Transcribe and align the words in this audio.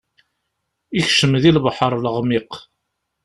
Ikcem 0.99 1.33
di 1.41 1.51
lebḥeṛ 1.55 1.93
leɣmiq. 2.03 2.51